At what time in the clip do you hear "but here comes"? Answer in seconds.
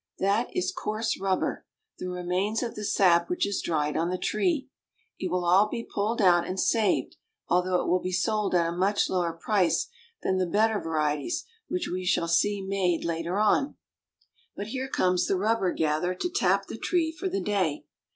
14.55-15.27